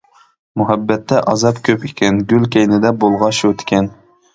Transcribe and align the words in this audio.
مۇھەببەتتە 0.61 1.21
ئازاب 1.33 1.61
كۆپ 1.69 1.87
ئىكەن، 1.91 2.21
گۈل 2.35 2.51
كەينىدە 2.59 2.97
بولغاچ 3.05 3.41
شۇ 3.45 3.59
تىكەن. 3.63 3.97